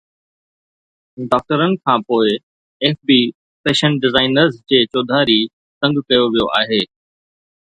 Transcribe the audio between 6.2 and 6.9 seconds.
ويو آهي